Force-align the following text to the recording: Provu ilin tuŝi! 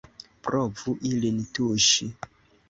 Provu 0.47 0.93
ilin 1.09 1.37
tuŝi! 1.59 2.09